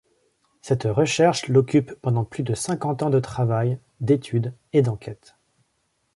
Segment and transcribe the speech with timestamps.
[0.63, 5.35] Cette recherche l'occupe pendant plus de cinquante ans de travail, d'étude et d'enquête.